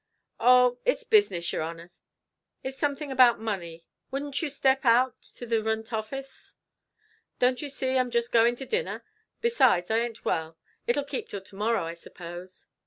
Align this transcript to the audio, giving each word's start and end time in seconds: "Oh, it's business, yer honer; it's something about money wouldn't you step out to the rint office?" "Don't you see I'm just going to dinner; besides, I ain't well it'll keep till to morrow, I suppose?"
"Oh, 0.39 0.79
it's 0.83 1.03
business, 1.03 1.53
yer 1.53 1.61
honer; 1.61 1.91
it's 2.63 2.75
something 2.79 3.11
about 3.11 3.39
money 3.39 3.85
wouldn't 4.09 4.41
you 4.41 4.49
step 4.49 4.83
out 4.83 5.21
to 5.35 5.45
the 5.45 5.61
rint 5.61 5.93
office?" 5.93 6.55
"Don't 7.37 7.61
you 7.61 7.69
see 7.69 7.99
I'm 7.99 8.09
just 8.09 8.31
going 8.31 8.55
to 8.55 8.65
dinner; 8.65 9.03
besides, 9.41 9.91
I 9.91 9.99
ain't 9.99 10.25
well 10.25 10.57
it'll 10.87 11.03
keep 11.03 11.29
till 11.29 11.41
to 11.41 11.55
morrow, 11.55 11.83
I 11.83 11.93
suppose?" 11.93 12.65